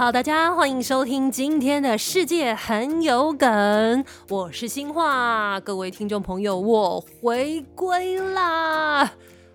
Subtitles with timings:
[0.00, 9.02] 好，大家欢迎收听今天的世界很有梗，我是新化，各位听众朋友，我回归啦！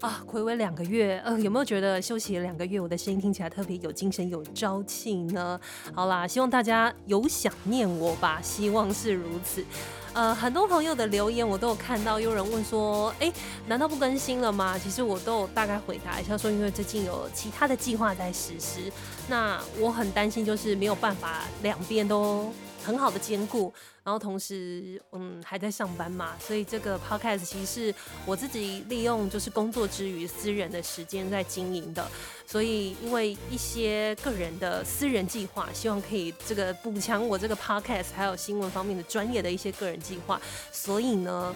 [0.02, 5.60] 啊，回归两个月，呃，有没有觉得休息了两个月，我的声音听起来特别有精神、有朝气呢？
[5.96, 9.66] 好啦，希望大家有想念我吧，希望是如此。
[10.14, 13.34] 呃，很多朋友的留言我都有看到，有人问说，哎，
[13.68, 14.78] 难道不更新了吗？
[14.78, 18.92] 其实我都有大概回答一下，说因为最近有其他的计划在实施，
[19.28, 32.08] 那我很担心就是没有办法两边都很好的兼顾，然后同时，嗯，还在上班嘛，所以这个 podcast 其实是我自己利用就是工作之余私人的时间在经营的，
[32.46, 40.40] 所以因为一些个人的私人计划，希望可以这个补强我这个 podcast 还有新闻方面的专业的一些个人计划，
[40.72, 41.56] 所以呢，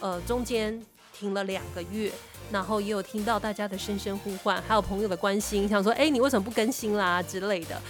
[0.00, 0.84] 呃，中间
[1.16, 2.10] 停了两个月，
[2.50, 7.80] 然后也有听到大家的声声呼唤，还有朋友的关心，想说，哎，你为什么不更新啦之类的，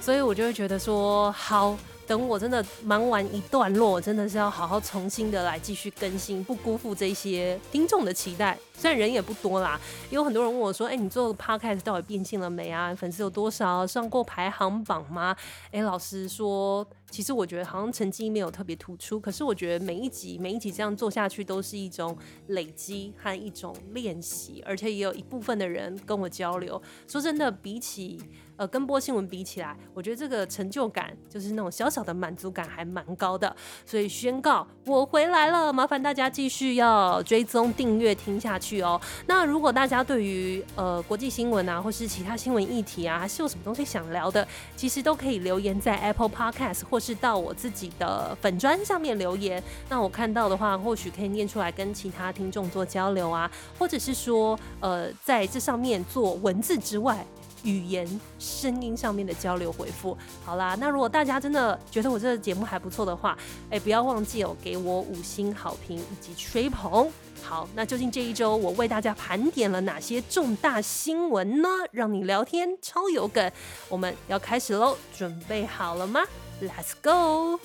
[0.00, 1.76] 所以我就会觉得说，好。
[2.12, 8.58] 等我真的忙完一段落，真的是要好好重新的来继续更新，不辜负这些听众的期待。
[8.74, 12.94] 虽然人也不多啦，有很多人问我说：“哎、你做 podcast 到底变现了没啊？
[12.94, 13.86] 粉丝有多少？
[13.86, 15.34] 上过排行榜吗？”
[15.72, 19.18] 哎、老实说，其实我觉得好像成绩没有特别突出。
[19.18, 22.14] 可是我觉得每一集每一集这样做下去，都是一种
[22.48, 26.80] 累积和一种练习，而且也有一部分的人跟我交流。
[27.08, 28.20] 说真的，比起
[28.62, 33.52] 呃，跟播新闻比起来，我觉得这个成就感就是那种小小的满足感还蛮高的，
[33.84, 39.00] 所以宣告我回来了，麻烦大家继续要追踪订阅听下去哦。
[39.26, 44.46] 那如果大家对于呃国际新闻啊，或是其他新闻议题啊，还是有什么东西想聊的，
[44.76, 49.60] 其实都可以留言在 Apple Podcast 或是到我自己的粉砖上面留言。
[49.88, 57.26] 那我看到的话，或许可以念出来跟其他听众做交流啊，或者是说呃在这上面做文字之外。
[57.64, 58.06] 语言、
[58.38, 63.36] 声音上面的交流回复，好啦，那如果大家真的觉得我这个节目还不错的话，
[63.70, 67.10] 哎、不要忘记哦，给我五星好评以及吹捧。
[67.42, 71.68] 好，那究竟这一周我为大家盘点了哪些重大新闻呢？
[71.90, 73.50] 让你聊天超有梗，
[73.88, 76.20] 我们要开始喽，准备好了吗
[76.60, 77.58] ？Let's go。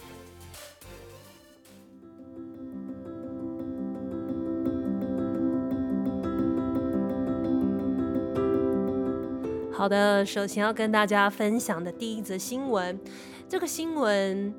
[9.78, 13.00] 好的，首先要跟大家分享的第一则新闻，
[13.48, 14.52] 这个新闻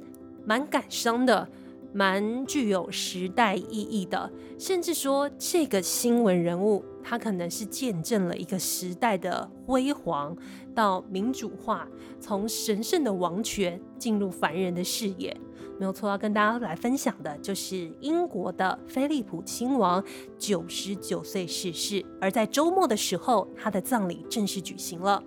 [0.45, 1.49] 蛮感伤的，
[1.93, 4.31] 蛮具有时代意义的，
[4.61, 10.37] 甚至说这个新闻人物他可能是见证了一个时代的辉煌
[10.73, 11.89] 到民主化，
[12.21, 15.37] 从神圣的王权进入凡人的视野。
[15.79, 20.03] 没有错，要跟大家来分享的就是英国的菲利普亲王
[20.37, 25.23] 九十九岁逝世，而在周末的时候，他的葬礼正式举行了。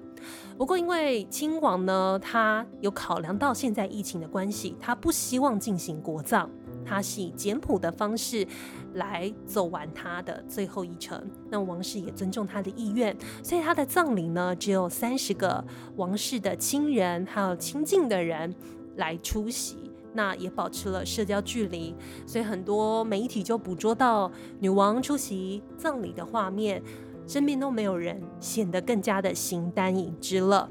[0.57, 6.49] 不过，因为亲王呢，他有考量到现在疫情的关系，他不希望进行国葬，
[6.85, 8.45] 他是以简朴的方式
[8.93, 11.19] 来走完他的最后一程。
[11.49, 15.63] 那王室也尊重他的意愿，所以他的葬礼呢，只有三十个
[15.95, 18.53] 王室的亲人还有亲近的人
[18.97, 19.90] 来出席。
[20.13, 21.95] 那也保持了社交距离，
[22.25, 26.81] 所以很多媒体就捕捉到女王出席葬礼的画面，
[27.27, 30.67] 身边都没有人，显得更加的形单影只了。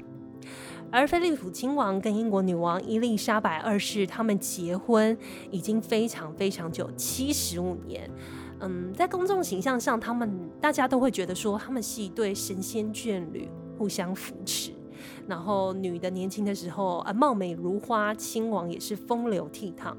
[0.91, 5.17] 而菲利普亲王跟英国女王伊丽莎白二世他们结婚
[5.49, 8.09] 已经非常非常久，七十五年。
[8.59, 14.71] 嗯，在公众形象上，他们大家都会觉得说他们是一对神仙眷侣，互相扶持。
[15.27, 19.95] 然后女的年轻的时候啊，貌美如花，亲王也是风流倜傥。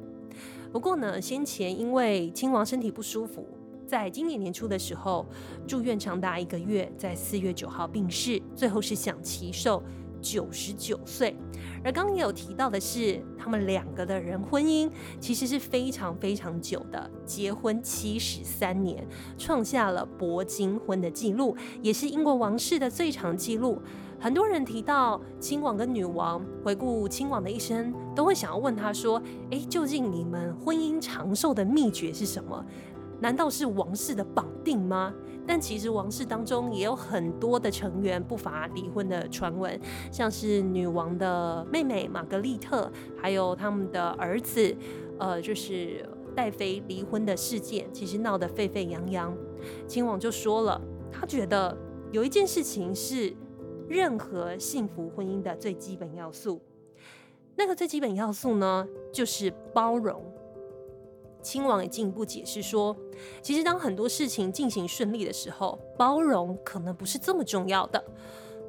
[0.72, 3.46] 不过呢，先前因为亲王身体不舒服，
[3.86, 5.26] 在今年年初的时候
[5.66, 9.82] 住院长达一个月，在四月九号病逝，最后是享耆寿
[10.20, 11.36] 九十九岁。
[11.84, 19.06] 而刚刚也有提到的是，他们两个的人婚姻其实是非常非常久的，结婚七十三年，
[19.36, 23.82] 创下了铂金婚的记录，也是英国王室的最长记录。
[24.22, 29.20] 很多人提到亲王跟女王，回顾亲王的一生，都会想要问他说
[29.50, 32.64] ：“诶，究竟你们婚姻长寿的秘诀是什么？
[33.20, 35.12] 难道是王室的绑定吗？”
[35.44, 39.76] 但其实王室当中也有很多的成员不乏离婚的传闻，
[40.12, 42.88] 像是女王的妹妹玛格丽特，
[43.20, 44.72] 还有他们的儿子，
[45.18, 49.36] 呃，就是戴妃离婚的事件，其实闹得沸沸扬扬。
[49.88, 50.80] 亲王就说了，
[51.10, 51.76] 他觉得
[52.12, 53.34] 有一件事情是。
[53.92, 56.58] 任何幸福婚姻的最基本要素，
[57.54, 60.24] 那个最基本要素呢，就是包容。
[61.42, 62.96] 亲王也进一步解释说，
[63.42, 68.02] 其实当很多事情进行顺利的时候，包容可能不是这么重要的。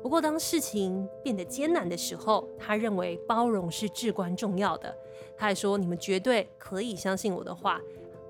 [0.02, 4.94] 不过，当事情变得艰难的时候，他认为包容是至关重要的。
[5.38, 7.80] 他还说：“你们绝对可以相信我的话。”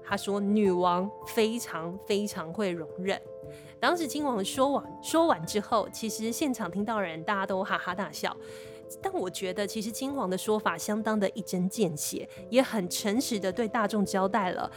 [0.03, 3.19] 他说：“女王非常非常会容忍。”
[3.79, 8.35] 当时亲王说完说完之后，其实现场听到人大家都哈哈大笑。
[9.01, 14.71] 但我觉得，其实亲王的说法相当的一针见血，也很诚实的对大众交代了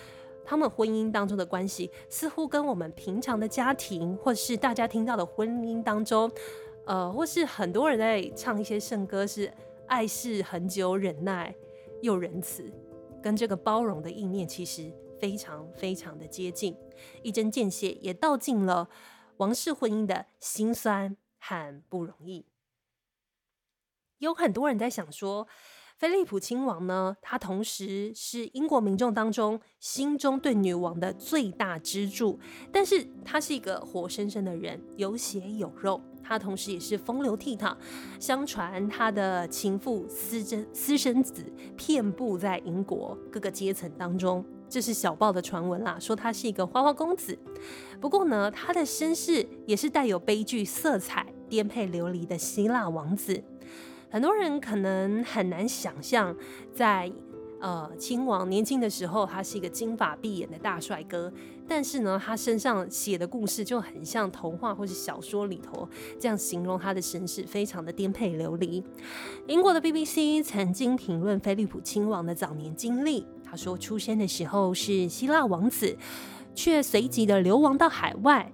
[0.45, 6.31] 他们婚姻当中的关系，似乎跟我们平常的家庭，或是大家听到的婚姻当中。
[6.87, 9.53] 呃，或是很多人在唱一些圣歌，是
[9.87, 11.55] 爱是恒久忍耐
[12.01, 12.65] 又仁慈，
[13.21, 14.91] 跟这个包容的意念其实
[15.21, 16.77] 非常非常的接近，
[17.23, 18.89] 一针见血，也道尽了
[19.39, 22.47] 王室婚姻的辛酸和不容易。
[24.19, 25.47] 有很多人在想说，
[25.99, 32.39] 菲利普亲王呢，他同时是英国民众当中心中对女王的最大支柱，
[32.73, 36.01] 但是他是一个活生生的人，有血有肉。
[36.29, 37.77] 他同时也是风流倜傥，
[38.19, 41.45] 相传他的情妇私生私生子
[41.77, 47.39] 遍布在英国各个阶层当中，这是小报的传闻啦，说他是一个花花公子。
[48.01, 53.43] 不过呢，他的身世也是带有悲剧色彩、颠沛流离的希腊王子。
[54.11, 56.35] 很多人可能很难想象，
[56.73, 57.11] 在
[57.61, 61.33] 呃亲王年轻的时候，他是一个金发碧眼的大帅哥。
[61.69, 65.89] 但是呢，他身上写的故事就很像童话或是小说里头
[66.21, 68.83] 这样形容他的身世，非常的颠沛流离。
[69.49, 73.27] 英国的 BBC 曾经评论菲利普亲王的早年经历，
[73.57, 75.97] 说出生的时候是希腊王子，
[76.55, 78.53] 却随即的流亡到海外，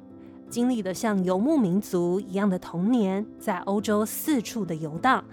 [0.49, 5.25] 经历了像游牧民族一样的童年，在欧洲四处的游荡，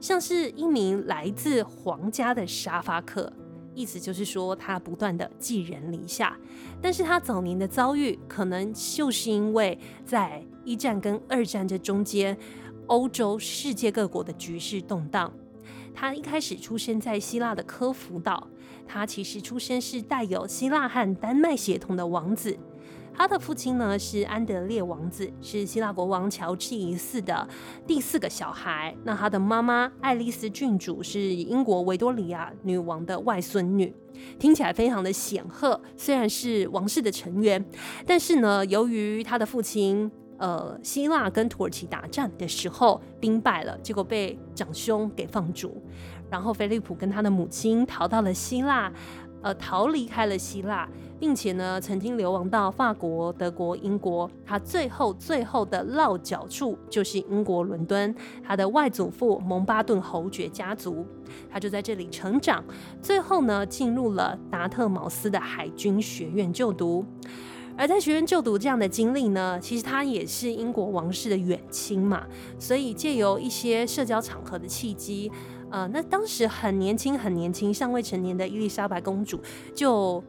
[0.00, 3.32] 像是一名来自皇家的沙发客。
[3.74, 6.36] 意思就是说，他不断的寄人篱下，
[6.82, 12.36] 但是他早年的遭遇，可能就是因为在一战跟二战这中间，
[12.88, 15.32] 欧洲世界各国的局势动荡。
[15.94, 18.48] 他一开始出生在希腊的科孚岛，
[18.88, 22.58] 他其实出生是带有希腊和丹麦血统的王子。
[23.14, 27.48] 他的父亲呢是安德烈王子，是希腊国王乔治一世的
[27.84, 28.94] 第四个小孩。
[29.02, 33.92] 那他的妈妈爱丽丝郡主是英国维多利亚女王的外孙女，
[34.38, 35.80] 听起来非常的显赫。
[35.96, 37.64] 虽然是王室的成员，
[38.06, 40.08] 但是呢，由于他的父亲
[40.38, 45.82] 呃希腊跟土耳其打战的时候兵败了，结果被长兄给放逐，
[46.30, 48.92] 然后菲利普跟他的母亲逃到了希腊。
[49.40, 50.88] 呃，逃离开了希腊，
[51.20, 54.28] 并且呢，曾经流亡到法国、德国、英国。
[54.44, 58.12] 他最后最后的落脚处就是英国伦敦。
[58.42, 61.06] 他的外祖父蒙巴顿侯爵家族，
[61.48, 62.64] 他就在这里成长。
[63.00, 67.06] 最后呢，进入了达特茅斯的海军学院就读。
[67.78, 72.26] 而在学院就读这样的经历呢，其实他也是英国王室的远亲嘛，
[72.58, 75.30] 所以借由一些社交场合的契机。
[75.70, 79.40] 呃，那当时很年轻、很年轻、尚未成年的伊丽莎白公主，
[79.72, 80.20] 就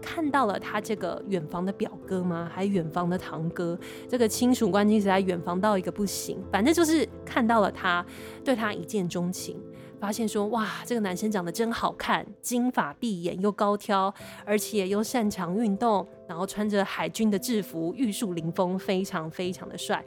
[0.00, 2.50] 看到了他这个远房的表哥吗？
[2.54, 3.78] 还远房的堂哥，
[4.08, 6.42] 这个亲属关系实在远房到一个不行。
[6.50, 8.06] 反正就是看到了他，
[8.42, 9.60] 对他一见钟情。
[9.98, 14.12] 发现说哇，这个男生长得真好看，金发碧眼又高挑，
[14.44, 20.04] 而且又擅长运动，然后穿着海军的制服，玉树临风，非常非常的帅。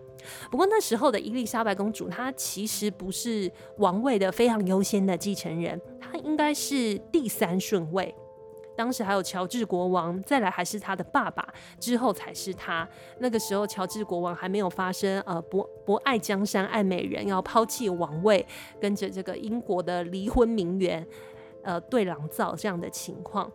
[0.52, 8.14] 不过那时候的伊丽莎白公主，她其实不是王位的非常优先的继承人，她应该是第三顺位。
[8.76, 11.46] 当时还有乔治国王，再来还是他的爸爸，
[11.82, 12.88] 之后才是他。
[13.20, 18.46] 那个时候，乔治国王还没有发生呃不不爱江山爱美人，要抛弃王位，
[18.80, 21.06] 跟着这个英国的离婚名媛
[21.62, 23.52] 呃对郎造这样的情况。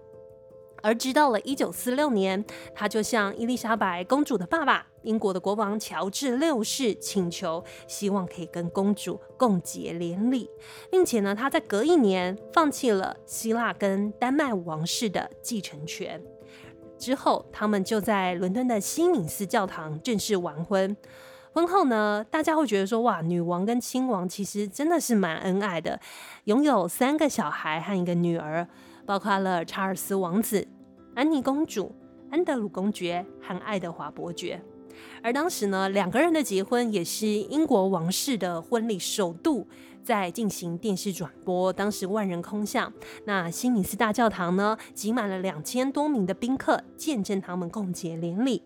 [0.84, 10.50] 而直到了一九四六年，他就向伊丽莎白公主的爸爸，英国的国王乔治六世请求，希望可以跟公主共结连理，
[10.90, 16.22] 并且呢，他在隔一年放弃了希腊跟丹麦王室的继承权。
[16.98, 20.94] 之后，他们就在伦敦的西敏寺教堂正式完婚。
[21.54, 25.98] 婚后呢，大家会觉得说，哇，女王跟亲王其实真的是蛮恩爱的，
[26.44, 28.68] 拥有三个小孩和一个女儿，
[29.06, 30.68] 包括了查尔斯王子。
[31.14, 31.94] 安妮公主、
[32.30, 34.60] 安德鲁公爵和爱德华伯爵，
[35.22, 39.66] 而当时呢，两个人的结婚也是英国王室的婚礼首度
[40.02, 42.92] 在进行电视转播，当时万人空巷。
[43.26, 48.62] 那新尼斯大教堂呢，挤满了两千多名的宾客，见证他们共结连理。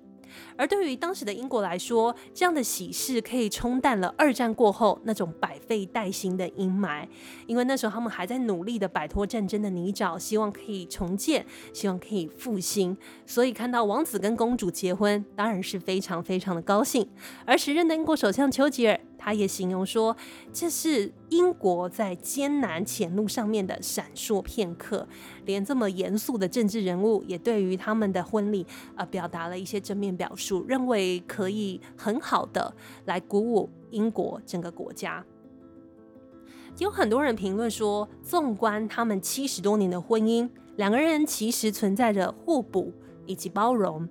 [0.58, 7.06] 而对于当时的英国来说，这样的喜事可以冲淡了二战过后那种百废待兴的阴霾，
[7.46, 12.94] 因为那时候他们还在努力的摆脱战争的泥沼，希望可以重建，希望可以复兴。
[13.24, 17.08] 所以看到王子跟公主结婚，当然是非常非常的高兴。
[17.46, 18.98] 而时任的英国首相丘吉尔。
[19.20, 20.16] 他也形容说，
[20.52, 25.06] 这是英国在艰难前路上面的闪烁片刻。
[25.44, 32.75] 连这么严肃的政治人物，也对于他们的婚礼、呃，表达了一些正面表述，主认为可以很好的
[33.05, 35.23] 来鼓舞英国整个国家。
[36.78, 42.95] 有很多人评论说，纵观他们七十多年的婚姻，两个人其实存在着互补
[43.26, 44.09] 以及包容。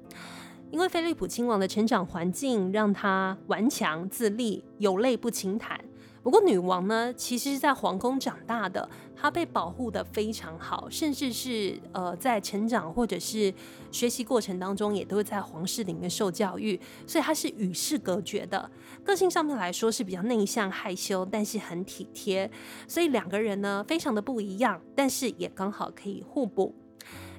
[0.70, 5.80] 因为菲利普亲王的成长环境让他顽强自立，有泪不轻弹。
[6.22, 8.88] 不过女王呢，其实是在皇宫长大的，
[9.20, 13.52] 他被保护得非常好，甚至是呃在成长或者是
[13.92, 18.70] 学习过程当中，也都会在皇室里面受教育，所以他是与世隔绝的。
[19.04, 22.50] 个性上面来说是比较内向害羞，但是很体贴，
[22.88, 26.76] 所以两个人呢非常的不一样，但是也刚好可以互补。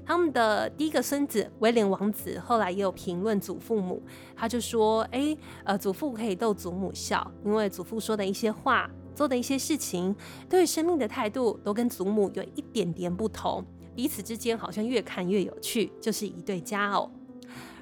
[0.04, 4.02] 他们的第一个孙子威廉王子后来也有评论祖父母，
[4.34, 10.14] 他就说：“哎，呃，祖父可以逗祖母笑，因为祖父说的一些话、做的一些事情，
[10.48, 13.64] 对生命的态度都跟祖母有一点点不同，
[13.96, 17.10] 彼此之间好像越看越有趣，就是一对佳偶。”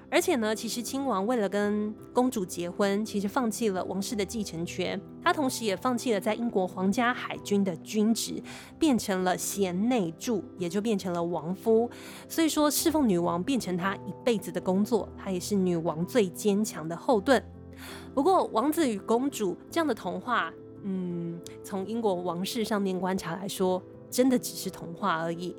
[0.09, 8.43] 而且呢，其实亲王为了跟公主结婚，其实放弃了王室的继承权，他同时也放弃了在英国皇家海军的军职，
[8.79, 11.91] 变成了贤内助，也就变成了王夫。
[12.31, 17.45] 所以说，侍奉女王变成他一辈子的工作，他也是女王最坚强的后盾。
[18.15, 20.51] 不过，王子与公主这样的童话，
[20.89, 25.55] 嗯，从英国王室上面观察来说，真的只是童话而已。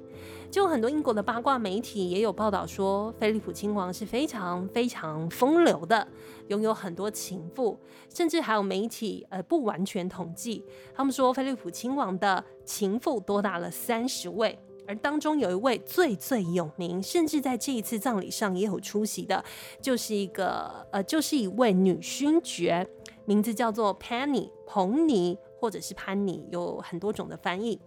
[0.50, 6.08] 就很多英国的八卦媒体也有报道说，菲利普亲王是非常非常风流的，
[6.48, 10.64] 拥有很多情妇，甚至还有媒体呃不完全统计，
[10.96, 14.58] 他们说菲利普亲王的情妇多达了三十位，
[14.88, 19.44] 而当中有一位最最有名，甚至在这一次葬礼上也有出席的，
[19.82, 22.88] 就是一个呃就是一位女勋爵，
[23.28, 27.80] 名字叫做 Penny 彭尼，或者是潘妮，有很多种的翻译。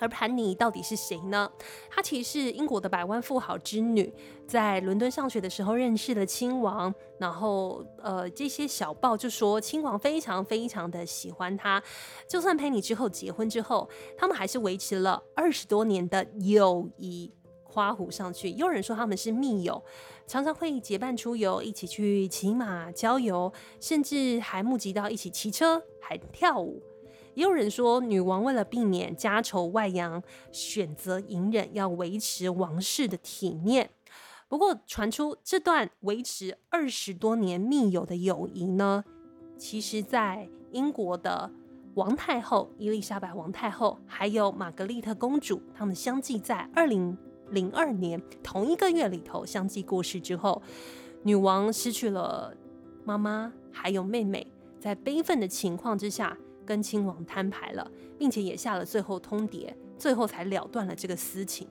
[0.00, 1.48] 而潘妮到底是谁呢？
[1.88, 4.12] 她其实是英国的百万富豪之女，
[4.48, 11.80] 在伦敦上学的时候认识了亲王，然后呃，这些小报就说亲王非常非常的喜欢她。
[12.26, 13.88] 就算潘妮之后结婚之后，
[14.18, 17.30] 他们还是维持了二十多年的友谊，
[17.62, 18.50] 夸胡上去。
[18.52, 19.84] 有人说他们是密友，
[20.30, 26.80] 常常会结伴出游，一起去骑马郊游，甚至还募集到一起骑车，还跳舞。
[27.34, 30.22] 也有人说，女王为了避免家丑外扬，
[30.52, 33.90] 选择隐忍，要维持王室的体面。
[34.46, 39.04] 不过，传出这段维持二十多年密友的友谊呢，
[39.58, 41.50] 其实在英国的
[41.94, 47.18] 王太后伊丽莎白王太后，还有玛格丽特公主，他们相继在二零
[47.50, 50.62] 零二年同一个月里头相继过世之后，
[51.22, 52.54] 女王失去了
[53.04, 54.46] 妈妈还有妹妹，
[54.78, 56.36] 在悲愤的情况之下。
[56.66, 61.66] 跟亲王摊牌了，并且也下了最后通牒，最后才了断了这个私情。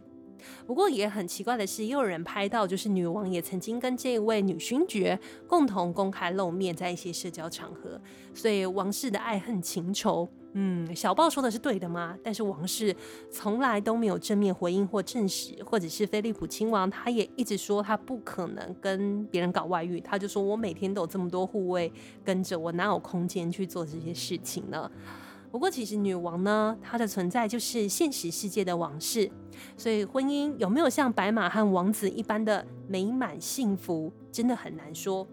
[0.68, 5.18] 不过也很奇怪的是，也有人拍到，就是女王也曾经跟这位女勋爵
[5.48, 8.02] 共同公开露面，在一些社交场合。
[8.34, 10.28] 所以王室的爱恨情仇。
[10.54, 12.18] 嗯，小报说的是对的吗？
[12.24, 12.96] 但是王室
[13.30, 21.94] 从来都没有正面回应或证实，或者是菲利普亲王他也一直说他不可能跟别人搞外遇，他就说我每天都有这么多护卫
[22.26, 24.90] 跟着我，哪有空间去做这些事情呢？
[25.52, 29.30] 不过其实女王呢，她的存在就是现实世界的王室，
[29.78, 35.28] 所以婚姻有没有像白马和王子一般的美满幸福，真的很难说，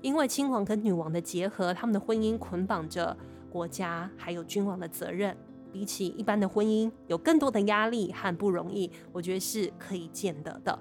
[0.00, 3.16] 因为亲王跟女王的结合，他们的婚姻捆绑着。
[3.52, 5.36] 国家还有君王的责任，
[5.70, 10.78] 比起一般的婚姻，有更多的压力和不容易，我觉得是可以见得的。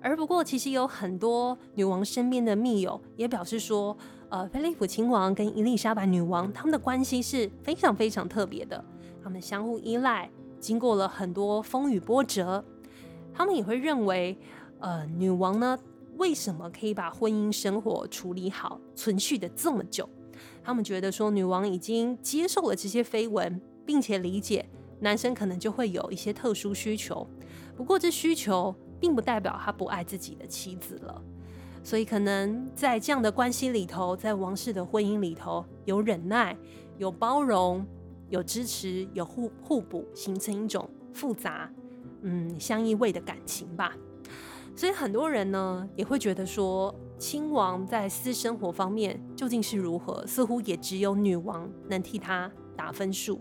[0.00, 3.96] 而不过，其实有很多女王身边的密友也表示说，
[4.28, 8.84] 呃，菲利普亲王跟伊丽莎白女王他们的关系是非常非常特别的，
[9.22, 12.64] 他们相互依赖，经过了很多风雨波折，
[13.32, 14.36] 他们也会认为，
[14.80, 15.78] 呃，女王呢，
[16.18, 20.08] 为什么可以把婚姻生活处理好，存续的这么久？
[20.66, 24.68] 他们觉得说，女王已经接受了这些绯闻，并且理解
[24.98, 27.24] 男生可能就会有一些特殊需求。
[27.76, 31.22] 不过，这需求并不代表他不爱自己的妻子了。
[31.84, 36.56] 所以，可能在这样的关系里头，在王室的婚姻里头，有忍耐，
[36.98, 37.86] 有包容，
[38.28, 41.70] 有支持，有互互补，形成一种复杂、
[42.22, 43.96] 嗯相依偎的感情吧。
[44.74, 46.92] 所以，很多人呢也会觉得说。
[47.18, 50.26] 亲王在私生活方面究竟是如何？
[50.26, 53.40] 似乎也只有女王能替他打分数，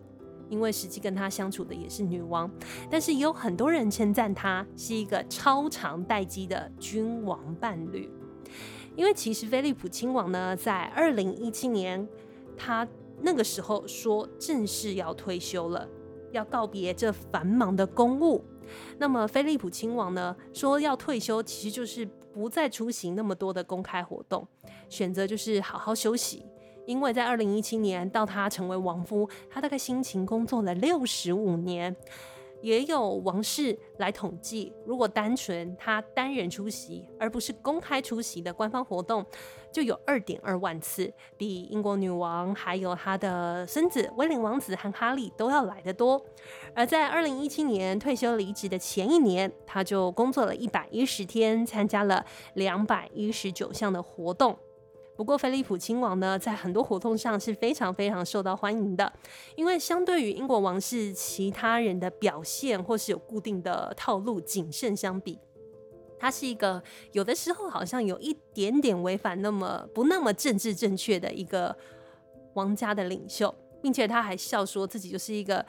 [0.50, 2.50] 因为实际跟他相处的也是女王。
[2.90, 8.10] 但是也有很多人称赞他是一个超长待机的君王伴侣。
[8.96, 12.08] 因为其实菲利普亲王呢，在二零一七年，
[12.56, 12.88] 他
[13.22, 15.86] 那个时候说正式要退休了，
[16.32, 18.42] 要告别这繁忙的公务。
[18.98, 24.48] 那么菲利普亲王呢，说要退休，其实就是不再出席那么多的公开活动，
[24.90, 26.46] 选择就是好好休息。
[26.86, 31.96] 因为在二零一七年到他成为王夫，他大概辛勤工作了六十五年。
[32.66, 39.24] 也有王室来统计，如果单纯他单人出席，而不是公开出席的官方活动，
[39.72, 46.20] 就有二点二万次，比英国女王还有他的孙子威廉王子和哈利都要来得多。
[46.74, 54.58] 而在二零一七年退休离职的前一年，他就工作了一百一十天，参加了两百一十九项的活动。
[55.16, 59.14] 不过，菲利普亲王呢，在很多活动上是非常非常受到欢迎的，
[59.56, 65.40] 因为相对于英国王室其他人的表现或是有固定的套路谨慎相比，
[66.20, 71.74] 他是一个有的时候好像有一点点违反那么不那么政治正确的一个
[72.56, 75.66] 王家的领袖，并且他还笑说自己就是一个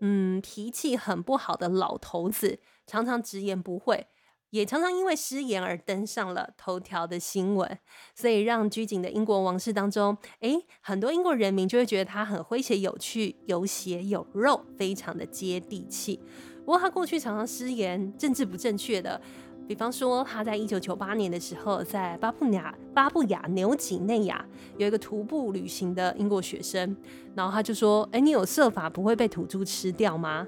[0.00, 4.06] 嗯脾气很不好的老头子，常常直言不讳。
[4.50, 7.78] 也常常因为失言而登上了头条的新闻，
[8.14, 16.20] 所以让拘谨的英国王室当中，诶，很多英国人民就会觉得他很诙谐有趣、有血有肉，非常的接地气。
[16.64, 19.20] 不过他过去常常失言、政治不正确的。
[19.66, 24.44] 比方说，他在一九九八年的时候，在巴布亚巴布亚纽几内亚
[24.76, 26.96] 有一个徒步旅行的英国学生，
[27.36, 30.44] 然后他就说：“哎，你有设法不会被土猪吃掉吗？”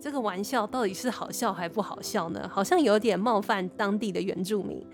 [0.00, 2.48] 这个玩笑到底是好笑还不好笑呢？
[2.52, 4.84] 好像有点冒犯当地的原住民。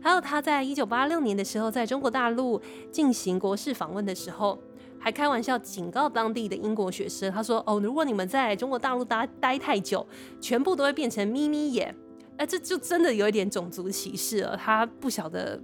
[0.00, 2.60] 还有他在一九八六年的时候，在中国大陆
[2.90, 4.58] 进行国事访问的时候，
[4.98, 10.04] 还开玩笑警告当地的英国学生，他说：“哦，如果你们在中国大陆待待太久，
[10.40, 11.94] 全部都会变成眯眯眼。”
[12.36, 14.56] 哎，这就真的有一点种族歧视了。
[14.56, 15.60] 他不晓得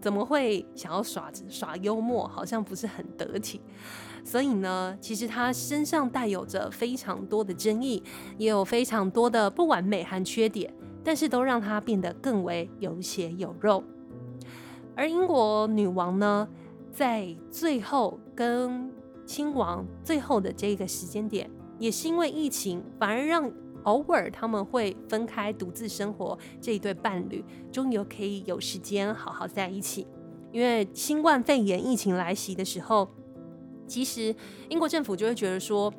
[0.00, 3.60] 怎么会想要耍耍幽默，好像不是很得体。
[4.24, 8.02] 所以呢，其实他身上带有着非常多的争议，
[8.38, 10.72] 也有非常多的不完美和缺点，
[11.04, 13.82] 但是都让他变得更为有血有肉。
[14.94, 16.48] 而英国女王呢，
[16.92, 18.90] 在最后跟
[19.26, 23.50] 亲王最后的这个时间点，也是因为疫情，反而让。
[23.84, 30.06] 偶尔他们会分开独自生活，这一对伴侣终于可以有时间好好在一起。
[30.52, 33.10] 因为新冠肺炎疫情来袭的时候，
[33.92, 34.34] 其实
[34.70, 35.92] 英国政府就会觉得说，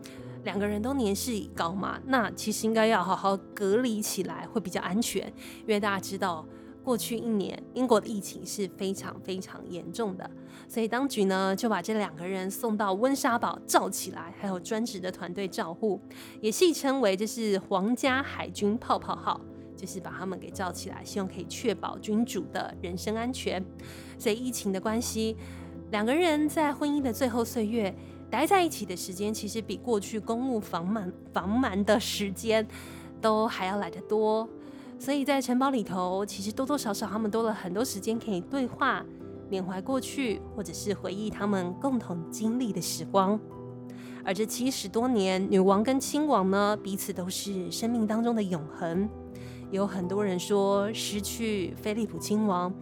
[0.44, 5.28] 两个人都年事已高嘛，那其实应该要好好隔离起来会比较安全，
[5.62, 6.44] 因为大家知道。
[6.84, 10.30] 过去一年，英国的疫情是非常非常严重的，
[10.68, 16.02] 所以当局呢就把这两个人送到温莎堡罩起来，还有专职的团队照护，
[16.42, 19.40] 也戏称为这是皇家海军泡泡号，
[19.78, 23.64] 就是把他们给罩起来，希望可以确保君主的人身安全。
[24.20, 25.38] 所以疫情的关系，
[25.94, 27.96] 两个人在婚姻的最后岁月
[28.28, 32.68] 待在一起的时间，其实比过去公务繁忙繁忙的时间
[33.22, 34.50] 都还要来得多。
[34.98, 39.06] 所以在城堡里头，其实多多少少他们多了很多时间可以对话、
[39.52, 43.40] 缅怀过去，或者是回忆他们共同经历的时光。
[44.26, 49.08] 而这七十多年，女王跟亲王呢，彼此都是生命当中的永恒。
[49.70, 52.74] 有很多人说，失去菲利普亲王，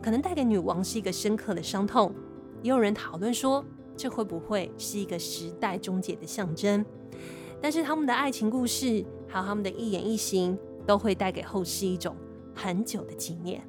[0.00, 2.14] 可能带给女王是一个深刻的伤痛。
[2.62, 3.64] 也有人讨论说，
[3.96, 6.84] 这会不会是一个时代终结的象征？
[7.60, 10.58] 但是他们的爱情故事，还有他们的一言一行。
[10.84, 12.16] 都会带给后世一种
[12.52, 13.64] 很久的纪念。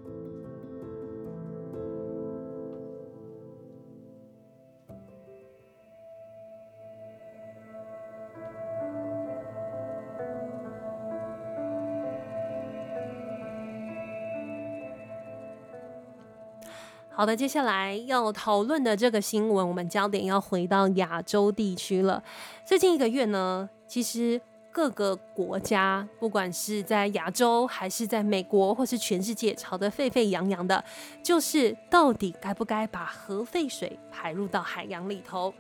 [17.16, 22.24] 好的，接下来要讨论的这个新闻，我们焦点要回到亚洲地区了。
[22.66, 24.42] 最近一个月呢，其实。
[24.76, 30.84] 各个国家，不管是在亚洲还是在美国，或是全世界，吵得沸沸扬扬的，
[31.22, 35.54] 就是到底该不该把核废水排入到海洋里头？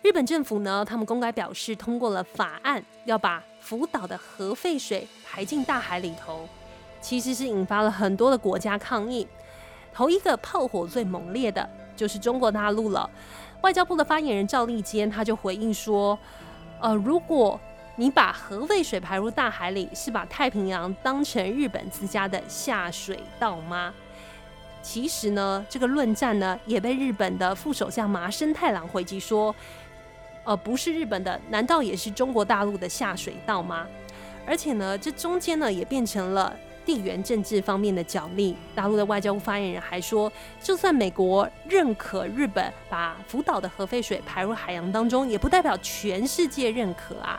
[0.00, 6.48] 日本政府呢，他们公开表示通过了法案，要把福岛的核废水排进大海里头，
[7.02, 9.28] 其实是引发了很多的国家抗议。
[9.98, 13.10] 头一个炮火最猛烈的就是中国大陆了。
[13.62, 16.16] 外交部的发言人赵立坚他就回应说
[16.80, 17.58] ：“呃，如果……”
[17.96, 23.92] 你把核废水排入大海里，是把太平洋当成日本自家的下水道吗？
[24.80, 29.52] 其实呢，这个论战呢，也被日本的副首相麻生太郎回击说，
[30.44, 33.84] 呃，不是日本的，难道也是中国大陆的下水道吗？
[34.46, 36.54] 而且呢，这中间呢，也变成了
[36.88, 38.56] 地缘政治方面的角力。
[38.74, 47.38] 大陆的外交部发言人还说，就算美国认可日本把福岛的核废水排入海洋当中，也不代表全世界认可啊。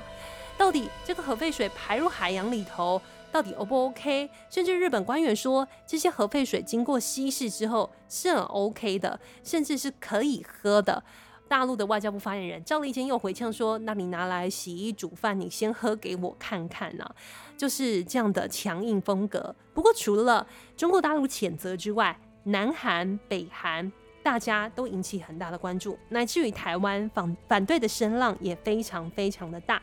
[0.56, 4.30] 到底这个核废水排入海洋里头，到底 O 不 OK？
[4.52, 11.04] 甚至日本官员说，这些核废水经过稀释之后是很 OK 的，甚至是可以喝的。
[11.50, 17.16] 大陆的外交部发言人赵立坚又回呛说：“那你拿来洗衣煮饭，你先喝给我看看呢、啊。”
[17.58, 19.54] 就是这样的强硬风格。
[19.74, 20.46] 不过，除了
[20.78, 29.82] 中国大陆谴责之外，南韩、北韩大家都引起很大的关注，乃至于台湾反反对的声浪也非常非常的大。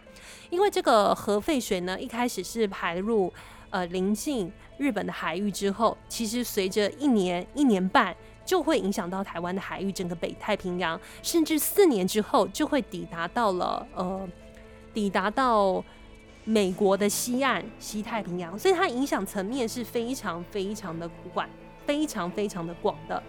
[0.51, 3.33] 因为这个核废水呢，一开始是排入
[3.71, 8.17] 呃临近日本的海域之后，其实随着一年一年半。
[8.47, 14.27] 就会影响到台湾的海域，整个北太平洋，甚至四年之后就会抵达到了呃，
[14.95, 15.85] 抵达到
[16.45, 21.47] 美国的西岸西太平洋，所以它影响层面是非常非常的广，
[21.85, 23.21] 非常非常的广的。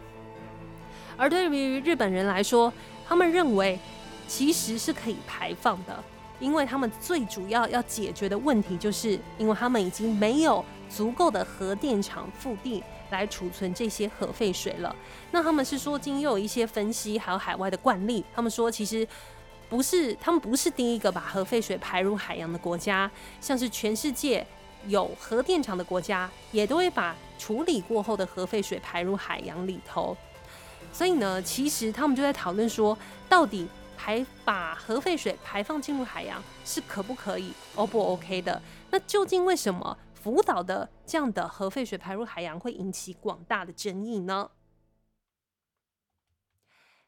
[1.17, 2.71] 而对于日本人来说，
[3.07, 3.79] 他们认为
[4.27, 6.03] 其实是可以排放的，
[6.39, 12.83] 因为他们最主要要解决的问题，就是因为他们已经没有足够的核电厂腹地。
[13.09, 14.95] 来储存这些核废水了。
[15.31, 19.07] 那他们是说，经有一些分析，还有海外的惯例，他们说其实
[19.69, 23.09] 不是，他们不是第一个把核废水排入海洋的国家。
[23.41, 24.45] 像是全世界
[24.87, 30.15] 有核电厂的国家，也都会把处理过后的核废水排入海洋里头。
[30.93, 33.67] 所以呢，其实他们就在讨论说，到底
[33.97, 38.61] 排把核废水排放进入海洋是可不可以，O 不 OK 的？
[38.89, 39.97] 那究竟为什么？
[40.27, 44.51] 福岛的这样的核废水排入海洋会引起广大的争议呢？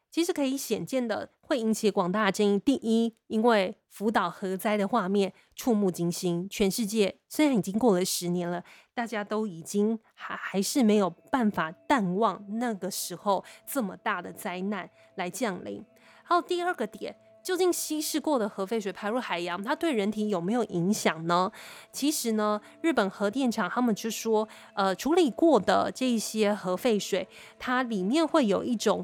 [0.09, 2.57] 其实可以显见的会引起广大的争议。
[2.57, 15.83] 第一，因为福岛核灾的画面触目惊心，全世界虽然已经过了十年了，大家都已经还还是没有办法淡忘那个时候这么大的灾难来降临。
[16.23, 17.17] 还有第二个点。
[17.49, 21.51] 究竟稀释过的核废水排入海洋，它对人体有没有影响呢？
[21.91, 29.03] 其实呢，日本核电厂他们就说，呃，处理过的这些核废水，它里面会有一种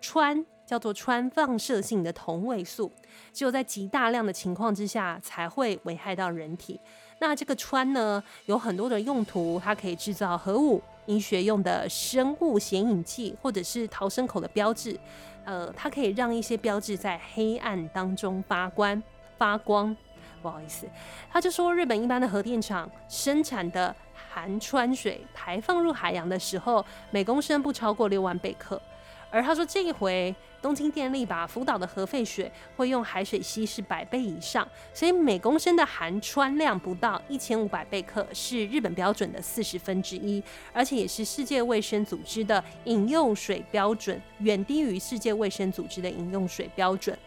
[0.00, 2.90] 氚，叫做氚放射性的同位素，
[3.30, 6.80] 只有在极大量的情况之下才会危害到人体。
[7.18, 14.98] 那这个氚呢，有很多的用途，它可以制造核武、医学用的生物显影剂，或者是逃生口的标志。
[15.44, 19.02] 呃，它可以让一些标志在黑暗当中发光
[19.36, 19.96] 发光。
[20.40, 20.88] 不好意思，
[21.30, 23.94] 他就说，日本一般的核电厂生产的
[24.32, 28.82] 含氚水排放入海洋的时候，每公升不超过六万贝克。
[29.32, 40.42] 而他说，这一回东京电力把福岛的核废水会用海水稀释百倍以上，所以每公升的含氚量不到一千五百贝克，是日本标准的四十分之一，
[40.72, 47.18] 而且也是世界卫生组织的饮用水标准，远低于世界卫生组织的饮用水标准。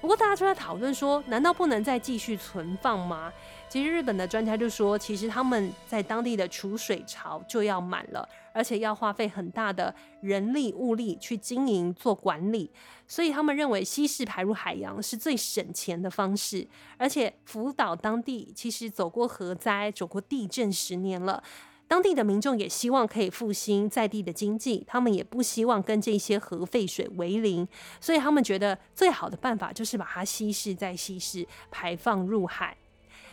[0.00, 3.32] 不过大家就在讨论说，难道不能再继续存放吗？
[3.72, 12.70] 其实日本的专家就说，其实他们在当地的储水槽就要满了，而且要花费很大的人力物力去经营做管理，
[13.08, 16.68] 所以他们认为稀释排入海洋是最省钱的方式。
[16.98, 21.42] 而且福岛当地其实走过核灾、走过地震十年了。
[21.88, 27.66] 当地的民众也希望可以复兴在地的经济，他们也不希望跟这些核废水为邻，
[28.02, 32.76] 所以他们觉得最好的办法就是把它稀释再稀释，排放入海。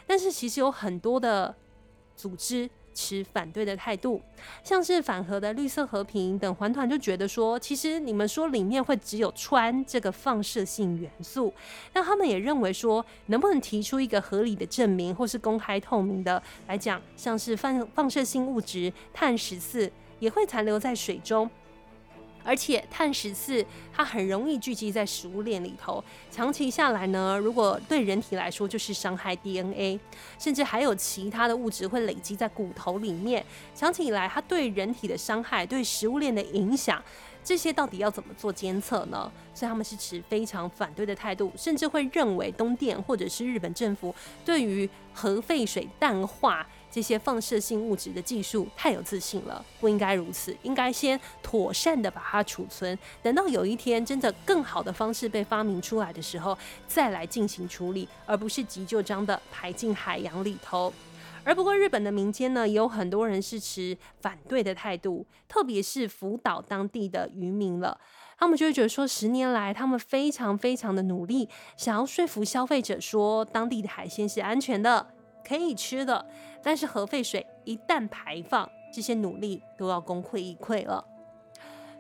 [0.10, 1.56] 但是其实有很多的
[2.16, 2.68] 组织。
[2.92, 4.22] 持反对的态度，
[4.62, 11.54] 像是反核的绿色和平等环团就觉得说，其实你们说里面会只有氚这个放射性元素，
[11.94, 21.50] 但他们也认为说，能不能提出一个合理的证明，或是公开透明的来讲，像是放放射性物质碳十四也会残留在水中。
[22.44, 30.00] 而且碳十四它很容易聚集在食物链里头，长期下来呢，如果对人体来说就是伤害 DNA，
[30.40, 37.04] 甚至还有其他的物质会累积在骨头里面，长期以来它对人体的伤害、对食物链的影响，
[37.44, 39.32] 这些到底要怎么做监测呢？
[39.54, 46.66] 所以他们是持非常反对的态度，甚至会认为东电或者是日本政府对于核废水淡化。
[47.00, 56.58] 这些放射性物质的技术太有自信了，不应该如此，应该先妥善的把它储存，等到有一天真的更好的方式被发明出来的时候，
[56.90, 60.92] 再来进行处理，而不是急就章的排进海洋里头。
[61.46, 67.98] 而不过日本的民间呢，也有很多人是持反对的态度，特别是福岛当地的渔民了，
[68.38, 75.14] 他们就会觉得说，十年来他们非常非常的努力，想要说服消费者说当地的海鲜是安全的。
[75.50, 76.24] 可以吃的，
[76.62, 81.04] 但是核废水一旦排放，这些努力都要功亏一篑了。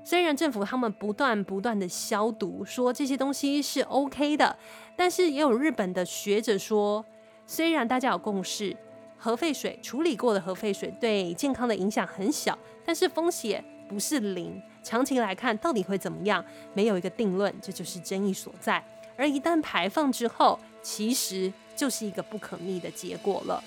[0.03, 4.55] 虽然政府他们不断不断的消毒，说这些东西是 OK 的，
[4.95, 7.03] 但是也有日本的学者说，
[7.47, 8.77] 虽然大家有共识，
[9.17, 18.83] 核废水处理过的核废水对健康的影响很小，但是风险不是零，长期来看到底会怎么样，没有一个定论，这就是争议所在。
[19.17, 23.63] 而一旦排放之后，其实就是一个不可逆的结果了。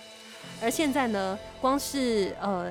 [0.61, 2.71] 而现在呢，光是呃。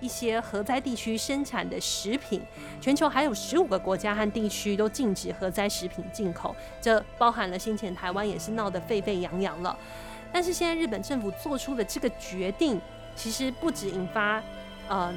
[0.00, 2.42] 一些核灾地区生产的食品，
[2.80, 9.78] 全球还有十五个国家和地区都禁止核灾食品进口，这包含了先前台湾也是闹得沸沸扬扬了。
[10.32, 12.80] 但是现在日本政府做出的这个决定，
[13.14, 14.42] 其实不止引发
[14.88, 15.14] 呃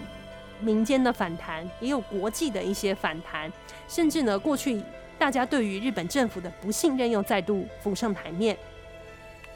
[0.59, 3.51] 民间的反弹，也有国际的一些反弹，
[3.87, 4.79] 甚至呢，过去
[5.17, 8.55] 大家对于日本政府的不信任又再度浮上台面。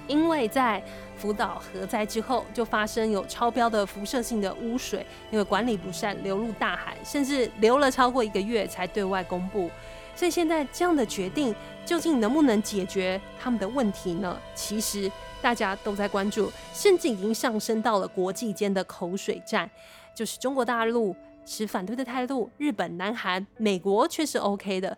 [0.09, 0.83] 因为在
[1.15, 9.69] 福岛核灾之后，就发生有超标的辐射性的污水，因为管理不善流入大海，甚至流了超过一个月才对外公布。
[10.15, 14.37] 所以现在这样的决定，究竟能不能解决他们的问题呢？
[14.53, 15.09] 其实
[15.41, 19.69] 大家都在关注，甚至已经上升到了国际间的口水战，
[20.13, 24.97] 就是中国大陆持反对的态度，日本、南韩、美国却是 OK 的。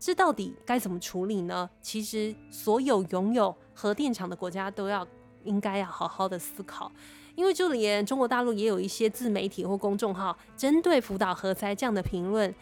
[0.00, 1.68] 这到底该怎么处理呢？
[1.82, 5.06] 其实，所有拥有核电厂的国家都要
[5.44, 6.90] 应该要好好的思考，
[7.34, 12.52] 因为就连中国大陆也有一些自媒体或公众号针对福岛核灾这样的评论，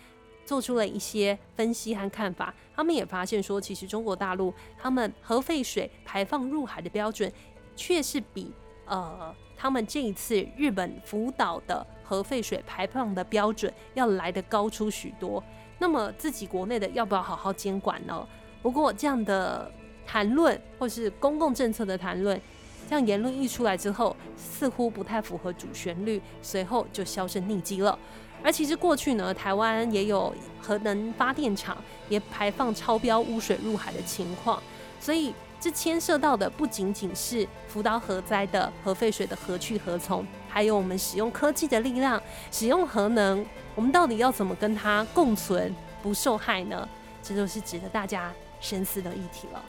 [0.45, 2.53] 做出了一些分析和看法。
[2.75, 7.33] 他们也发现说，其实中国大陆他们核废水排放入海的标准，
[7.77, 8.53] 却是比
[8.85, 15.41] 呃他们这一次日本福岛的核废水排放的标准要来得高出许多。
[15.79, 18.27] 那么自己国内的要不要好好监管呢？
[18.63, 19.71] 不过这样的
[20.07, 22.41] 谈论或是公共政策的谈论，
[22.89, 27.97] 这样言论一出来之后，似乎不太符合主旋律，随后就销声匿迹了。
[28.43, 31.77] 而其实过去呢，台湾也有核能发电厂
[32.09, 34.63] 也排放超标污水入海的情况，
[35.01, 40.25] 所以这牵涉到的不仅仅是福岛核灾的核废水的何去何从，
[40.59, 43.47] 还有我们使用科技的力量，使用核能。
[43.77, 46.89] 我们到底要怎么跟它共存不受害呢？
[47.23, 49.65] 这就是值得大家深思的议题了。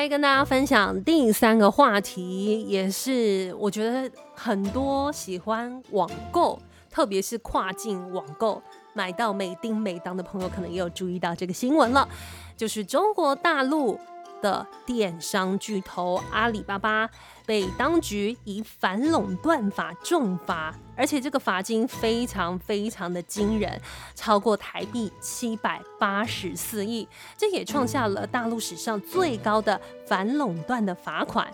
[0.00, 6.58] 来跟大家分享第三个话题，也是我觉得很多喜欢网购，
[6.88, 8.62] 特别是跨境网购
[8.94, 12.08] 买到美丁美当的朋友，可能也有注意到这个新闻了，
[12.56, 14.00] 就是中国大陆。
[14.40, 17.08] 的电商巨头阿里巴巴
[17.46, 23.80] 被当局以反垄断法重罚，而且这个罚金非常非常的惊人，
[24.14, 31.52] 超过台币七百八十四亿，这也创下了大陆史上最高的反垄断的罚款。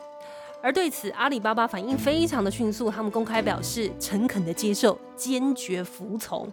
[0.62, 6.50] 而对此，阿里巴巴反应非常的迅速，他们公开表示诚恳的接受，坚决服从。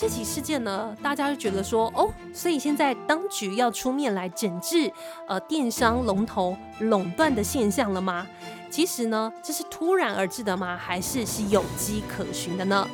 [0.00, 4.90] 这起事件呢，大家就觉得说，哦，所以现在当局要出面来整治，
[5.28, 8.26] 呃，电商龙头垄断的现象了吗？
[8.70, 10.74] 其实呢，这是突然而至的吗？
[10.74, 12.88] 还是是有迹可循的呢？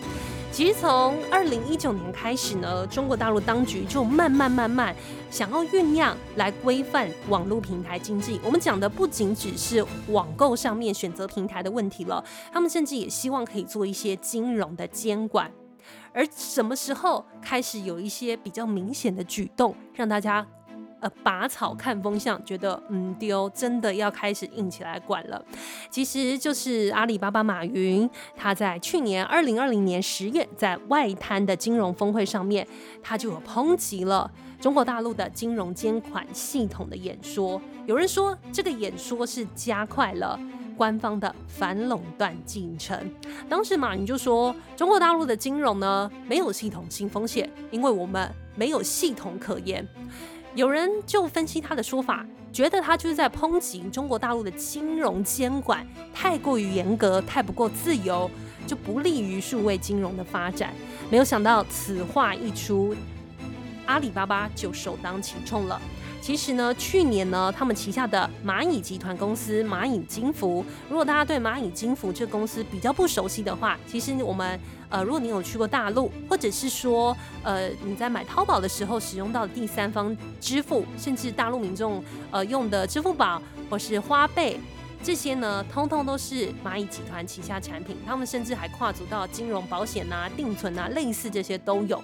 [0.50, 4.92] 其实从二零一九年开始呢，中国大陆当局就慢慢慢慢
[5.30, 8.40] 想要酝酿来规范网络平台经济。
[8.42, 15.48] 我们讲的不仅只是网购上面选择平台的问题了，他们甚至也希望可以做一些金融的监管。
[16.16, 20.44] 而什么时候开始有一些比较明显的举动，让大家
[21.00, 25.44] 呃拔草看风向，觉得嗯丢，真的要开始硬起来管了。
[25.90, 32.66] 其实就是阿里巴巴马云，他在去年二零二零年十月在外滩的金融峰会上面，
[33.02, 37.60] 他就有抨击了中国大陆的金融监管系统的演说。
[37.84, 40.40] 有人说这个演说是加快了。
[40.76, 43.10] 官方的反垄断进程，
[43.48, 49.86] 当时马云就说：“中国大陆的金融呢，没有系统性风险，因为我们没有系统可言。”
[50.54, 58.30] 有人就分析他的说法，觉得他就是在抨击中国大陆的金融监管太过于严格，太不够自由，
[58.66, 60.72] 就不利于数位金融的发展。
[61.10, 62.94] 没有想到此话一出，
[63.84, 65.78] 阿里巴巴就首当其冲了。
[66.20, 82.02] 其实呢，去年呢，他们旗下的蚂蚁集团公司蚂蚁金服，如果大家对蚂蚁金服这个公司比较不熟悉的话，其实我们呃，如果你有去过大陆，或者是说呃你在买淘宝的时候使用到的第三方支付，甚至大陆民众
[82.32, 84.58] 呃用的支付宝或是花呗。
[85.06, 92.02] 这些呢，通通都是蚂蚁集团旗下产品，他们甚至还跨足到金融、保险啊、定存啊，类似这些都有。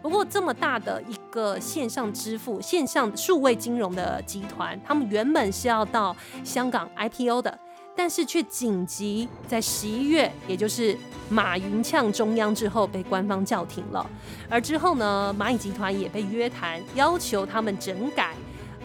[0.00, 7.58] 不过，这么大的一个线上支付、线上数位金融的集团，他们原本是要到香港 IPO 的，
[7.94, 10.96] 但是却紧急在十一月，也就是
[11.28, 14.08] 马云呛中央之后，被官方叫停了。
[14.48, 18.34] 而之后呢，蚂蚁集团也被约谈，要求他们整改。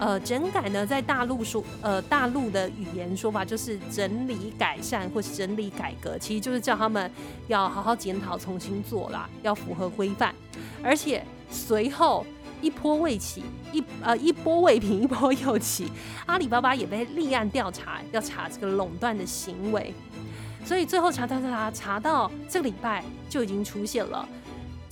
[0.06, 7.10] 呃，整改呢，在大陆说，呃，大陆的语言说法就是整理改善或是整理改革，其实就是叫他们
[7.48, 10.36] 要好好检讨，重新做啦，要符合规范。
[10.84, 12.26] 而且随后
[12.62, 15.89] 一波未起，一呃一波未平，一波又起，
[16.26, 19.94] 阿里巴巴也被立案调查，要查这个垄断的行为。
[20.66, 24.28] 所以最后查查查查查到这个礼拜就已经出现了。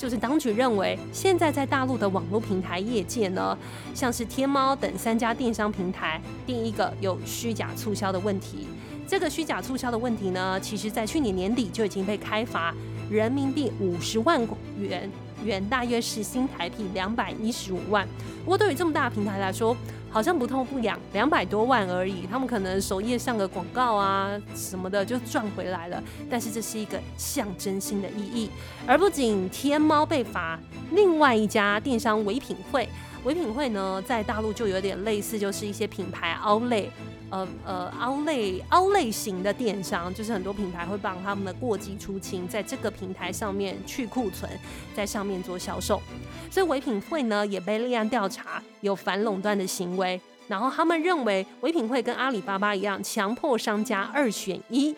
[0.01, 3.55] 就是当局认为，现在在大陆的网络平台业界呢，
[3.93, 8.67] 像是天猫等三家电商平台，第一个有虚假促销的问题。
[9.07, 12.73] 这个虚假促销的问题呢，其实在去年年底就已经被开罚
[13.11, 14.41] 人民币五十万
[14.75, 15.07] 元，
[15.45, 18.07] 元大约是新台币两百一十五万。
[18.43, 19.77] 不过对于这么大的平台来说，
[20.11, 26.03] 好像不痛不痒，两百多万而已，他们可能首页上个广告啊什么的就赚回来了。
[26.29, 28.49] 但是这是一个象征性的意义，
[28.85, 30.59] 而不仅天猫被罚，
[30.91, 32.87] 另外一家电商唯品会，
[33.23, 36.87] 唯品会呢在大陆就有点类似，就是一些品牌 outlet。
[37.29, 44.51] 呃呃，凹类凹类型的电商，就是很多品牌会帮他们的过季出清，在这个平台上面去库存，
[44.93, 46.01] 在上面做销售。
[46.49, 50.19] 所以唯品会呢也被立案调查有反垄断的行为。
[50.49, 54.93] 然后他们认为唯品会跟阿里巴巴一样，强迫商家二选一。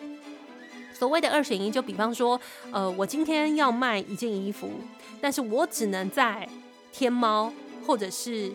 [0.92, 2.40] 所谓的二选一，就比方说，
[2.72, 4.68] 呃，我今天要卖一件衣服，
[5.20, 6.48] 但是我只能在
[6.92, 7.52] 天猫
[7.86, 8.52] 或者是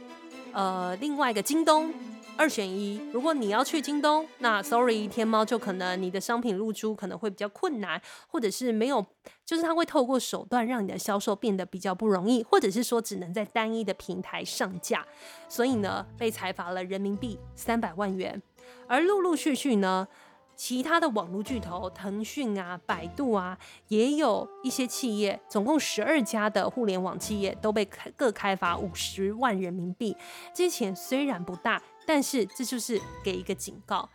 [0.53, 1.93] 呃另外一个京东。
[2.37, 9.05] 二选一，如果你要去京东，那 sorry，天猫就可能你的商品露出可能会比较困难，或者是没有，
[9.45, 15.05] 就是它会透过手段让你的销售变得比较不容易，或者是说只能在单一的平台上架，
[15.49, 18.41] 所以呢，被裁罚了人民币三百万元。
[18.87, 20.07] 而陆陆续续呢，
[20.59, 30.13] 其他的网络巨头腾讯啊、百度啊，也有一些企业，总共十二家的互联网企业都被各开罚五十万人民币。
[30.53, 31.81] 这些钱虽然不大。
[32.05, 34.09] 但是这就是给一个警告，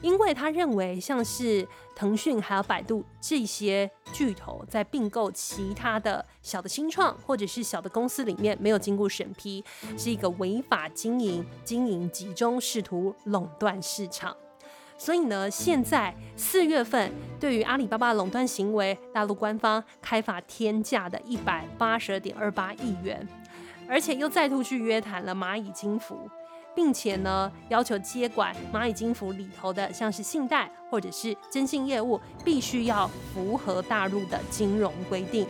[0.00, 9.64] 因为他认为像是腾讯还有百度这些巨头在并购其他的小的新创或者是小的公司里面没有经过审批，
[9.98, 14.36] 是一个违法经营、经营集中、试图垄断市场。
[15.04, 17.10] 所以呢，现在四月份
[17.40, 23.26] 对于阿里巴巴垄断行为，大陆官方开罚天价的一百八十二点二八亿元，
[23.88, 26.30] 而且又再度去约谈了蚂蚁金服。
[26.74, 35.44] 并且呢，要求接管蚂蚁金服里头的，像是信贷或者是征信业务，必须要符合大陆的金融规定。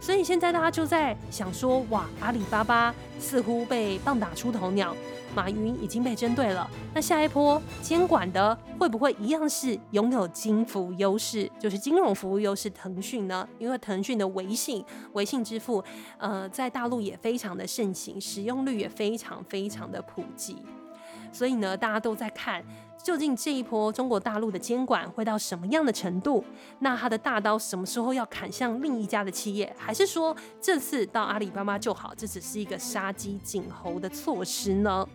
[0.00, 4.96] 所以现在大家就在想说，哇，阿里巴巴似乎被棒打出头鸟。
[5.32, 13.48] 马云已经被针对了，那下一波监管的会不会一样是拥有金服优势，就是金融服务优势腾讯呢？
[13.56, 15.84] 因为腾讯的微信、微信支付，
[16.18, 20.60] 呃，在大陆也非常的盛行，使用率也非常非常的普及，
[21.30, 22.64] 所以呢，大家都在看，
[23.02, 26.44] 究竟这一波中国大陆的监管会到什么样的程度？
[26.80, 29.74] 那他的大刀什么时候要砍向另一家的企业？
[29.78, 32.12] 还是说这次到阿里巴巴就好？
[32.14, 35.06] 这只是一个杀鸡儆猴的措施呢？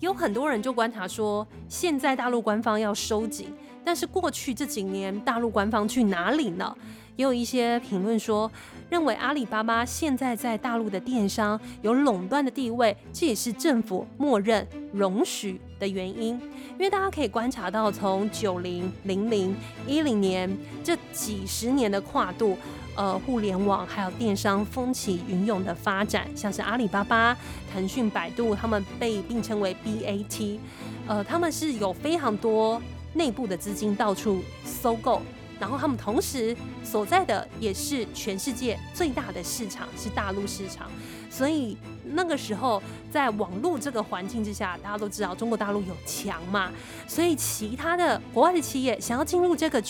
[0.00, 3.52] 有很多人就观察说，现在大陆官方要收紧，
[3.84, 6.76] 但是过去这几年大陆官方去哪里呢？
[7.16, 8.50] 也有一些评论说，
[8.88, 16.40] 认为阿里巴巴现在在大陆的电商有垄断的地位，这也是政府默认容许的原因。
[16.72, 19.54] 因为大家可以观察到，从九零、零零、
[19.86, 22.56] 一零年这几十年的跨度。
[22.94, 27.36] 呃，互联网还有电商风起云涌的发展，像是阿里巴巴、
[27.72, 30.58] 腾讯、百度，他们被并称为 BAT，
[31.06, 32.82] 呃，他们是有非常多
[33.14, 35.22] 内部的资金到处收购，
[35.60, 40.90] 然后他们同时所在的也是全世界最大的市场，是大陆市场，
[41.30, 46.70] 所以那个时候在网络这个环境之下，大家都知道中国大陆有墙嘛，
[47.06, 49.82] 所以其他的国外的企业想要进入这个。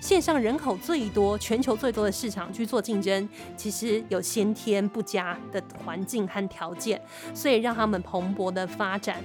[0.00, 3.26] 线上人口最多、全球最多的市场去做竞争，
[3.56, 7.00] 其实有先天不佳的环境和条件，
[7.32, 9.16] 所以让他们蓬勃的发展。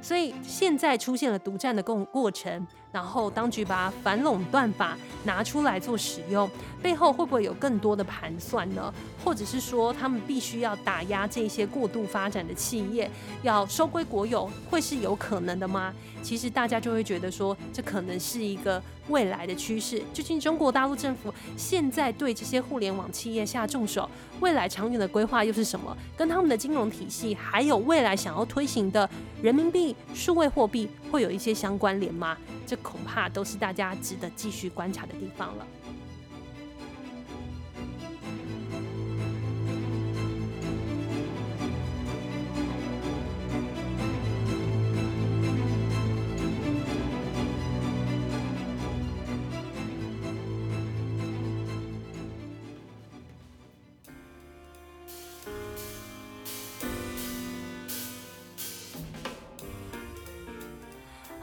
[0.00, 2.66] 所以现在出现了独占的过过程。
[2.90, 6.48] 然后当局把反垄断法拿出来做使用，
[6.84, 8.92] 背后会不会有更多的盘算呢？
[9.24, 13.10] 或者是说他们必须要打压这些过度发展的企业，
[13.42, 15.94] 要收归国有，会是有可能的吗？
[16.22, 20.02] 其实大家就会觉得说，这可能是一个未来的趋势。
[20.12, 24.06] 究竟中国大陆政府现在对这些互联网企业下重手，
[24.40, 25.96] 未来长远的规划又是什么？
[26.14, 29.08] 跟他们的金融体系，还有未来想要推行的
[29.40, 32.36] 人民币数位货币，会有一些相关联吗？
[32.66, 35.66] 这恐怕都是大家值得继续观察的地方了。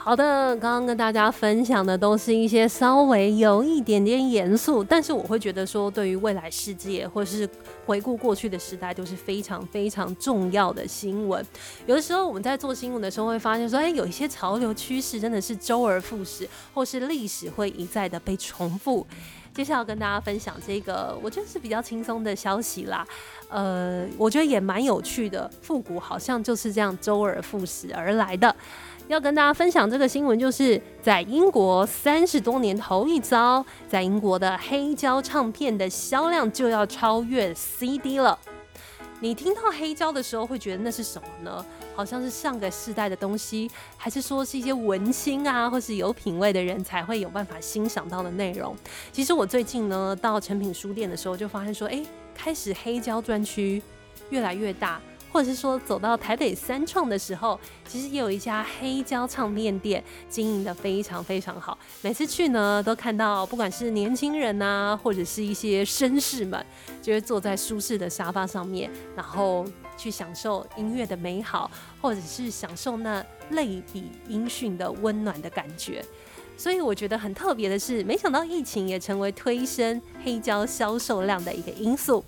[0.03, 7.47] 好的，刚刚跟大家分享的都是一些稍微有一点点严肃，但是我会觉得说，对于未来世界或是
[7.85, 11.45] 回顾过去的时代，都是非常非常重要的新闻。
[11.85, 19.05] 有的时候我们在做新闻的时候，会发现说，哎，有一些潮流趋势真的是周而复始，或是历史会一再的被重复。
[19.53, 23.05] 接下来要跟大家分享这个，我觉得是比较轻松的消息啦。
[23.49, 28.55] 呃，我觉得也蛮有趣的，复古好像就是这样周而复始而来的。
[29.11, 38.39] 要跟大家分享这个新闻，就是在英国三十多年头一遭，在英国的黑胶唱片的销量就要超越 CD 了。
[39.19, 41.63] 你听到黑胶的时候，会觉得那是什么呢？
[41.93, 48.73] 好像是上个世代的东西，还是说是一些文青啊，或是有品味的人才会有办法欣赏到的内容？
[49.11, 52.01] 其实我最近呢，到诚品书店的时候，就发现说，哎，
[52.33, 53.83] 开始黑胶专区
[54.29, 55.01] 越来越大。
[55.31, 61.77] 或者是说走到台北三创的时候，其实也有一家黑胶唱片店经营得非常非常好。
[62.01, 66.63] 每次去呢，都看到不管是年轻人啊，或者是一些绅士们，
[67.01, 69.65] 就会坐在舒适的沙发上面，然后
[69.97, 71.71] 去享受音乐的美好，
[72.01, 76.03] 或者是享受那类比音讯的温暖的感觉。
[76.57, 82.23] 所以我觉得很特别的是，没想到疫情也成为推升黑胶销售量的一个因素。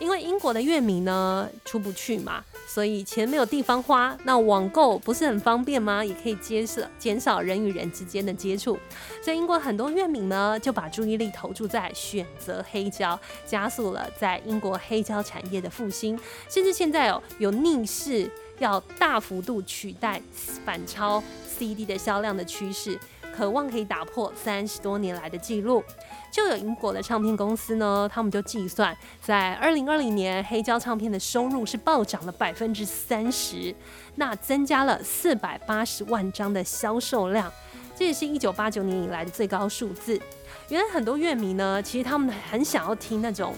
[0.00, 6.02] 因为英国的乐迷呢出不去嘛，所以钱没有地方花，那网购不是很方便吗？
[6.04, 8.78] 也可以减少减少人与人之间的接触，
[9.22, 20.20] 所以英国很多乐迷呢就把注意力投注在选择黑胶，加速了在英国黑胶产业的复兴，甚至现在哦有逆势要大幅度取代
[20.64, 22.98] 反超 CD 的销量的趋势，
[23.40, 25.82] 渴望可以打破三十多年来的记录。
[26.30, 33.74] 就有英国的唱片公司呢，他们就计算，在二零二零年黑胶唱片的收入是暴涨了百分之三十，
[34.16, 37.50] 那增加了四百八十万张的销售量，
[37.96, 40.20] 这也是一九八九年以来的最高数字。
[40.68, 43.54] 原来很多乐迷呢，其实他们很想要听那种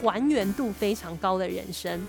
[0.00, 2.00] 还原度非常高的人声，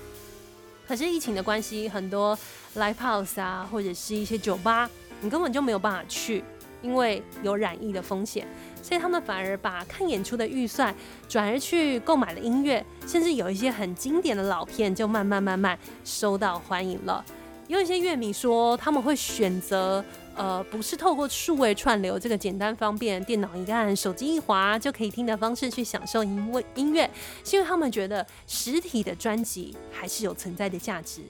[0.88, 2.40] 可是疫情的关系，很多
[2.78, 4.90] live house 啊，或者是一些酒吧，
[5.20, 6.44] 你根本就没有办法去，
[6.82, 8.48] 因为有染疫的风险。
[8.82, 10.94] 所以他们反而把看演出的预算
[11.30, 17.24] 转而去购买了音乐，甚至有一些很经典的老片就慢慢慢慢收到欢迎了。
[17.68, 20.04] 有一些乐迷说他们会选择
[20.36, 27.10] 呃不是透过数位串流这个简单方便，电脑一按，手机一滑就可以听的方式去享受音乐音乐，
[27.46, 31.22] 是因为他们觉得实体的专辑还是有存在的价值。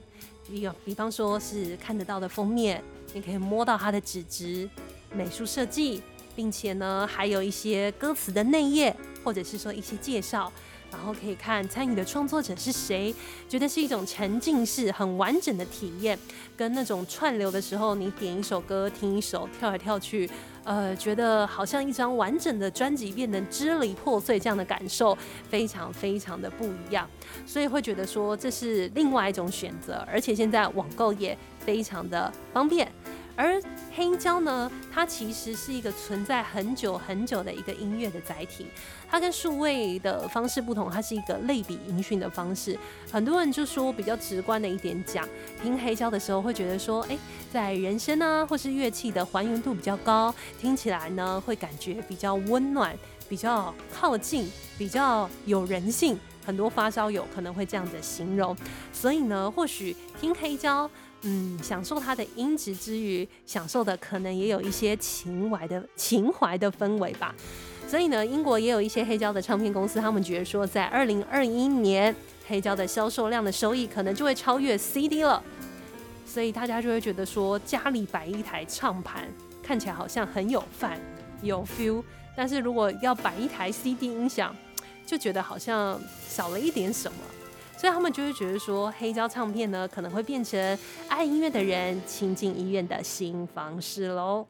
[0.47, 2.83] 比比方说是看得到的封面，
[3.13, 4.67] 你可以摸到它的纸质、
[5.13, 6.01] 美术设计。
[6.33, 10.49] 并且呢，还有一些歌词的内页，或者是说一些介绍，
[10.89, 13.13] 然后可以看参与的创作者是谁，
[13.49, 16.17] 觉得是一种沉浸式、很完整的体验，
[16.55, 20.27] 跟那种串流的时候，你点一首歌听一首，跳来跳去，
[20.63, 25.15] 呃，觉得好像一张完整的专辑变得支离破碎，这样的感受
[25.49, 27.07] 非常非常的不一样，
[27.45, 32.89] 所以会觉得说这是另外一种选择，而且现在网购也非常的方便。
[33.35, 33.61] 而
[33.95, 38.67] 黑胶呢，它其实是一个存在很久很久的一个音乐的载体。
[39.09, 42.77] 它跟数位的方式不同，它是一个类比音讯的方式。
[43.11, 45.27] 很多人就说比较直观的一点讲，
[45.61, 47.17] 听黑胶的时候会觉得说，哎，
[47.51, 56.19] 在人声呢或是乐器的还原度比较高，听起来呢会感觉比较温暖、比较靠近、比较有人性。
[56.43, 58.55] 很多发烧友可能会这样子形容。
[58.91, 60.89] 所以呢，或许听黑胶。
[61.23, 67.35] 嗯，享受它的音质之余，享受的可能也有一些情怀的情怀的氛围吧。
[67.87, 72.15] 所以呢，英国也有一些黑胶的唱片公司，他们觉得说，在二零二一年，
[72.47, 75.43] 黑胶的销售量的收益可能就会超越 CD 了。
[76.25, 79.27] 所以大家就会觉得说，家里摆一台唱盘，
[79.61, 80.99] 看起来好像很有范、
[81.41, 82.01] 有 feel，
[82.35, 84.55] 但是如果要摆一台 CD 音响，
[85.05, 85.99] 就觉得好像
[86.29, 87.17] 少了一点什么。
[87.81, 90.77] 所以他们就会觉得说，黑胶唱片呢，可能会变成
[91.07, 94.45] 爱音乐的人亲近音乐的新方式喽。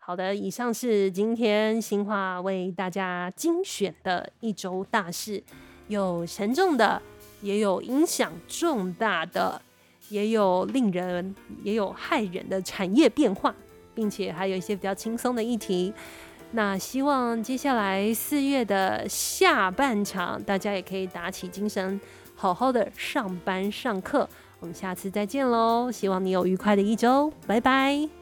[0.00, 5.40] 好的，以上是今天新华为大家精选的一周大事，
[5.86, 7.00] 有沉重的，
[7.40, 9.62] 也有影响重大的，
[10.08, 13.54] 也有令人也有害人的产业变化，
[13.94, 15.94] 并且还有一些比较轻松的议题。
[16.52, 22.00] 那希望接下来四月的下半场，大家也可以打起精神，
[22.34, 24.28] 好好的上班上课。
[24.60, 28.15] 我们下次再见喽，希望你有愉快的一周，拜拜。